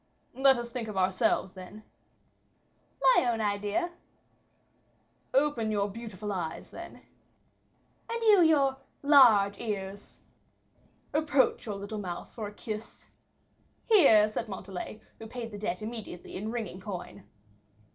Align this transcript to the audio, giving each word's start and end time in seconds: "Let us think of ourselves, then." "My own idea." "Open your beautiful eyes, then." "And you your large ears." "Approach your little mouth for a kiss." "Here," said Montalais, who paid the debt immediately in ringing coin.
"Let 0.33 0.57
us 0.57 0.71
think 0.71 0.87
of 0.87 0.97
ourselves, 0.97 1.51
then." 1.51 1.83
"My 3.03 3.29
own 3.31 3.39
idea." 3.39 3.91
"Open 5.31 5.69
your 5.69 5.87
beautiful 5.91 6.31
eyes, 6.33 6.71
then." 6.71 7.01
"And 8.09 8.23
you 8.23 8.41
your 8.41 8.77
large 9.03 9.59
ears." 9.59 10.19
"Approach 11.13 11.67
your 11.67 11.75
little 11.75 11.99
mouth 11.99 12.33
for 12.33 12.47
a 12.47 12.51
kiss." 12.51 13.09
"Here," 13.85 14.27
said 14.27 14.49
Montalais, 14.49 15.01
who 15.19 15.27
paid 15.27 15.51
the 15.51 15.59
debt 15.59 15.83
immediately 15.83 16.35
in 16.35 16.49
ringing 16.49 16.79
coin. 16.81 17.23